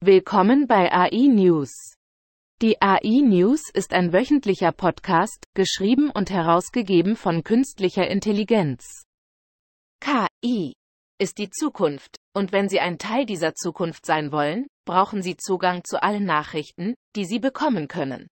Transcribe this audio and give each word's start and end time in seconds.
Willkommen 0.00 0.68
bei 0.68 0.92
AI 0.92 1.26
News. 1.26 1.96
Die 2.62 2.80
AI 2.80 3.22
News 3.24 3.62
ist 3.74 3.92
ein 3.92 4.12
wöchentlicher 4.12 4.70
Podcast, 4.70 5.46
geschrieben 5.54 6.12
und 6.12 6.30
herausgegeben 6.30 7.16
von 7.16 7.42
künstlicher 7.42 8.06
Intelligenz. 8.06 9.02
KI 10.00 10.74
ist 11.18 11.38
die 11.38 11.50
Zukunft, 11.50 12.18
und 12.34 12.52
wenn 12.52 12.68
Sie 12.68 12.78
ein 12.78 12.98
Teil 12.98 13.26
dieser 13.26 13.56
Zukunft 13.56 14.06
sein 14.06 14.30
wollen, 14.30 14.68
brauchen 14.84 15.22
Sie 15.22 15.36
Zugang 15.36 15.82
zu 15.82 16.00
allen 16.00 16.24
Nachrichten, 16.24 16.94
die 17.16 17.24
Sie 17.24 17.40
bekommen 17.40 17.88
können. 17.88 18.28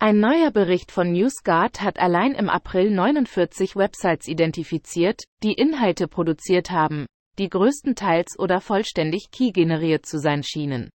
Ein 0.00 0.20
neuer 0.20 0.52
Bericht 0.52 0.92
von 0.92 1.10
NewsGuard 1.10 1.80
hat 1.80 1.98
allein 1.98 2.32
im 2.34 2.48
April 2.48 2.88
49 2.92 3.74
Websites 3.74 4.28
identifiziert, 4.28 5.24
die 5.42 5.54
Inhalte 5.54 6.06
produziert 6.06 6.70
haben, 6.70 7.06
die 7.40 7.48
größtenteils 7.48 8.38
oder 8.38 8.60
vollständig 8.60 9.32
Key 9.32 9.50
generiert 9.50 10.06
zu 10.06 10.20
sein 10.20 10.44
schienen. 10.44 10.90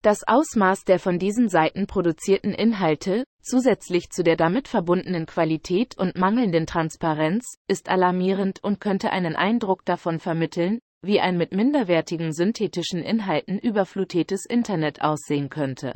Das 0.00 0.26
Ausmaß 0.26 0.84
der 0.84 0.98
von 0.98 1.18
diesen 1.18 1.50
Seiten 1.50 1.86
produzierten 1.86 2.54
Inhalte, 2.54 3.24
zusätzlich 3.42 4.08
zu 4.08 4.22
der 4.22 4.36
damit 4.36 4.66
verbundenen 4.66 5.26
Qualität 5.26 5.98
und 5.98 6.16
mangelnden 6.16 6.66
Transparenz, 6.66 7.56
ist 7.68 7.90
alarmierend 7.90 8.64
und 8.64 8.80
könnte 8.80 9.10
einen 9.10 9.36
Eindruck 9.36 9.84
davon 9.84 10.20
vermitteln, 10.20 10.78
wie 11.02 11.20
ein 11.20 11.36
mit 11.36 11.52
minderwertigen 11.52 12.32
synthetischen 12.32 13.02
Inhalten 13.02 13.58
überflutetes 13.58 14.46
Internet 14.46 15.02
aussehen 15.02 15.50
könnte. 15.50 15.92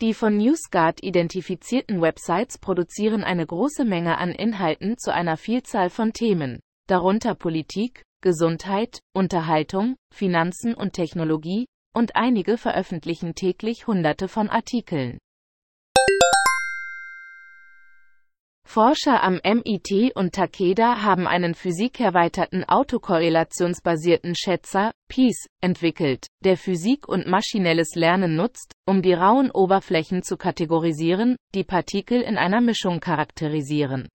Die 0.00 0.14
von 0.14 0.36
NewsGuard 0.36 1.02
identifizierten 1.02 2.00
Websites 2.00 2.58
produzieren 2.58 3.22
eine 3.22 3.46
große 3.46 3.84
Menge 3.84 4.18
an 4.18 4.30
Inhalten 4.30 4.98
zu 4.98 5.12
einer 5.12 5.36
Vielzahl 5.36 5.90
von 5.90 6.12
Themen, 6.12 6.60
darunter 6.88 7.34
Politik, 7.34 8.02
Gesundheit, 8.20 9.00
Unterhaltung, 9.12 9.96
Finanzen 10.12 10.74
und 10.74 10.92
Technologie, 10.92 11.66
und 11.94 12.16
einige 12.16 12.56
veröffentlichen 12.56 13.34
täglich 13.34 13.86
Hunderte 13.86 14.28
von 14.28 14.48
Artikeln. 14.48 15.18
Forscher 18.72 19.22
am 19.22 19.38
MIT 19.44 20.16
und 20.16 20.32
Takeda 20.32 21.02
haben 21.02 21.26
einen 21.26 21.54
physikerweiterten 21.54 22.64
autokorrelationsbasierten 22.64 24.34
Schätzer, 24.34 24.92
PEACE, 25.08 25.46
entwickelt, 25.60 26.28
der 26.42 26.56
Physik 26.56 27.06
und 27.06 27.26
maschinelles 27.26 27.94
Lernen 27.96 28.34
nutzt, 28.34 28.72
um 28.86 29.02
die 29.02 29.12
rauen 29.12 29.50
Oberflächen 29.50 30.22
zu 30.22 30.38
kategorisieren, 30.38 31.36
die 31.54 31.64
Partikel 31.64 32.22
in 32.22 32.38
einer 32.38 32.62
Mischung 32.62 33.00
charakterisieren. 33.00 34.08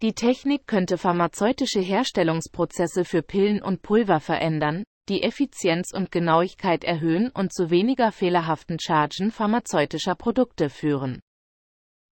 Die 0.00 0.14
Technik 0.14 0.66
könnte 0.66 0.96
pharmazeutische 0.96 1.80
Herstellungsprozesse 1.80 3.04
für 3.04 3.20
Pillen 3.20 3.60
und 3.60 3.82
Pulver 3.82 4.20
verändern, 4.20 4.84
die 5.10 5.22
Effizienz 5.22 5.92
und 5.92 6.10
Genauigkeit 6.10 6.84
erhöhen 6.84 7.30
und 7.34 7.52
zu 7.52 7.68
weniger 7.68 8.12
fehlerhaften 8.12 8.78
Chargen 8.80 9.30
pharmazeutischer 9.30 10.14
Produkte 10.14 10.70
führen. 10.70 11.20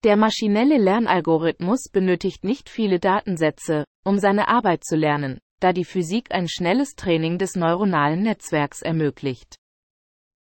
Der 0.04 0.16
maschinelle 0.16 0.78
Lernalgorithmus 0.78 1.88
benötigt 1.90 2.44
nicht 2.44 2.68
viele 2.68 3.00
Datensätze, 3.00 3.84
um 4.04 4.18
seine 4.18 4.48
Arbeit 4.48 4.84
zu 4.84 4.96
lernen, 4.96 5.38
da 5.60 5.72
die 5.72 5.84
Physik 5.84 6.32
ein 6.32 6.48
schnelles 6.48 6.94
Training 6.94 7.38
des 7.38 7.56
neuronalen 7.56 8.22
Netzwerks 8.22 8.82
ermöglicht. 8.82 9.56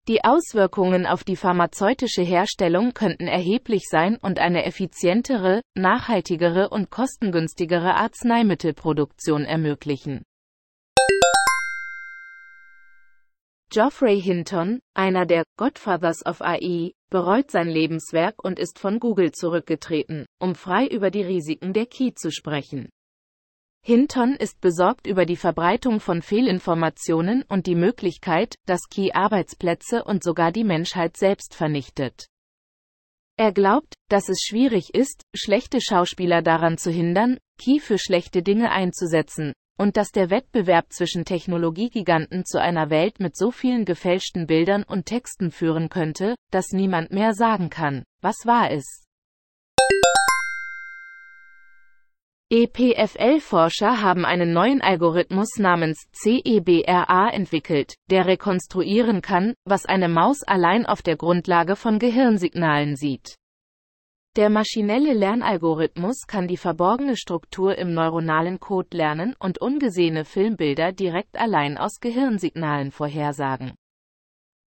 Die 0.09 0.25
Auswirkungen 0.25 1.07
auf 1.07 1.23
die 1.23 1.37
pharmazeutische 1.37 2.23
Herstellung 2.23 2.93
könnten 2.93 3.29
erheblich 3.29 3.85
sein 3.89 4.17
und 4.21 4.41
eine 4.41 4.65
effizientere, 4.65 5.61
nachhaltigere 5.77 6.71
und 6.71 6.91
kostengünstigere 6.91 7.95
Arzneimittelproduktion 7.95 9.45
ermöglichen. 9.45 10.25
Geoffrey 13.73 14.21
Hinton, 14.21 14.83
einer 14.93 15.25
der 15.25 15.45
Godfathers 15.57 16.27
of 16.27 16.43
AI, 16.43 16.93
bereut 17.09 17.51
sein 17.51 17.71
Lebenswerk 17.71 18.45
und 18.45 18.59
ist 18.59 18.79
von 18.79 19.01
Google 19.01 19.33
zurückgetreten, 19.33 20.27
um 20.39 20.55
frei 20.55 20.87
über 20.87 21.11
die 21.11 21.23
Risiken 21.23 21.73
der 21.73 21.87
Key 21.87 22.13
zu 22.15 22.31
sprechen. 22.31 22.91
Hinton 23.83 24.35
ist 24.35 24.61
besorgt 24.61 25.07
über 25.07 25.25
die 25.25 25.39
Verbreitung 25.39 26.01
von 26.01 26.21
Fehlinformationen 26.21 27.45
und 27.49 27.67
die 27.67 27.75
Möglichkeit, 27.75 28.57
dass 28.67 28.91
Key 28.91 29.13
Arbeitsplätze 29.15 30.05
und 30.05 30.23
sogar 30.23 30.53
die 30.53 30.65
Menschheit 30.65 31.17
selbst 31.17 31.55
vernichtet. 31.55 32.27
Er 33.39 33.53
glaubt, 33.53 33.95
dass 34.11 34.29
es 34.29 34.43
schwierig 34.47 34.93
ist, 34.93 35.23
schlechte 35.35 35.81
Schauspieler 35.81 36.43
daran 36.43 36.77
zu 36.77 36.91
hindern, 36.91 37.39
Key 37.59 37.81
für 37.81 37.97
schlechte 37.97 38.43
Dinge 38.43 38.71
einzusetzen, 38.71 39.55
und 39.83 39.97
dass 39.97 40.13
der 40.13 40.31
Wettbewerb 40.31 40.93
zwischen 40.93 41.25
Technologiegiganten 41.25 42.45
zu 42.45 42.61
einer 42.61 42.89
Welt 42.89 43.19
mit 43.19 43.37
so 43.37 43.51
vielen 43.51 43.85
gefälschten 43.85 44.47
Bildern 44.47 44.85
und 44.85 45.07
Texten 45.07 45.51
führen 45.51 45.89
könnte, 45.89 46.37
dass 46.53 46.71
niemand 46.71 47.11
mehr 47.11 47.35
sagen 47.35 47.69
kann, 47.69 48.05
was 48.21 48.47
wahr 48.47 48.71
ist. 48.71 49.09
EPFL-Forscher 52.49 54.01
haben 54.03 54.25
einen 54.25 54.53
neuen 54.53 54.83
Algorithmus 54.83 55.59
namens 55.59 56.07
CEBRA 56.13 57.31
entwickelt, 57.31 57.97
der 58.09 58.27
rekonstruieren 58.27 59.21
kann, 59.21 59.55
was 59.65 59.85
eine 59.85 60.09
Maus 60.09 60.45
allein 60.45 60.87
auf 60.87 61.03
der 61.03 61.17
Grundlage 61.17 61.75
von 61.75 61.99
Gehirnsignalen 61.99 62.95
sieht. 62.95 63.35
Der 64.35 64.49
maschinelle 64.49 65.13
Lernalgorithmus 65.13 66.27
kann 66.27 66.49
die 66.49 66.57
verborgene 66.57 67.19
Struktur 67.19 67.77
im 67.77 67.93
neuronalen 67.93 68.61
Code 68.61 68.97
lernen 68.97 69.35
und 69.39 69.59
ungesehene 69.59 70.25
Filmbilder 70.25 70.93
direkt 70.93 71.37
allein 71.37 71.77
aus 71.77 72.01
Gehirnsignalen 72.01 72.93
vorhersagen. 72.93 73.75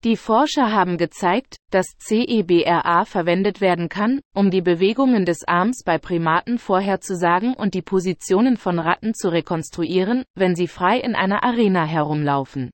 Die 0.03 0.17
Forscher 0.17 0.73
haben 0.73 0.97
gezeigt, 0.97 1.55
dass 1.71 1.95
CEBRA 1.97 3.05
verwendet 3.05 3.61
werden 3.61 3.87
kann, 3.87 4.19
um 4.35 4.51
die 4.51 4.61
Bewegungen 4.61 5.23
des 5.23 5.47
Arms 5.47 5.83
bei 5.85 5.97
Primaten 5.97 6.57
vorherzusagen 6.57 7.53
und 7.53 7.73
die 7.73 7.81
Positionen 7.81 8.57
von 8.57 8.79
Ratten 8.79 9.13
zu 9.13 9.29
rekonstruieren, 9.29 10.25
wenn 10.35 10.55
sie 10.55 10.67
frei 10.67 10.99
in 10.99 11.15
einer 11.15 11.45
Arena 11.45 11.85
herumlaufen. 11.85 12.69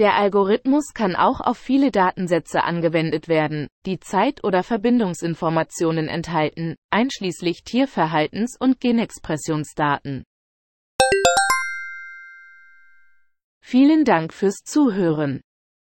Der 0.00 0.14
Algorithmus 0.14 0.92
kann 0.94 1.14
auch 1.14 1.40
auf 1.42 1.58
viele 1.58 1.90
Datensätze 1.90 2.64
angewendet 2.64 3.28
werden, 3.28 3.68
die 3.84 4.00
Zeit- 4.00 4.42
oder 4.42 4.62
Verbindungsinformationen 4.62 6.08
enthalten, 6.08 6.76
einschließlich 6.88 7.64
Tierverhaltens- 7.66 8.56
und 8.58 8.80
Genexpressionsdaten. 8.80 10.24
Vielen 13.62 14.06
Dank 14.06 14.32
fürs 14.32 14.62
Zuhören. 14.64 15.42